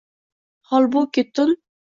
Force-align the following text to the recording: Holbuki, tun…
Holbuki, 0.71 1.31
tun… 1.31 1.57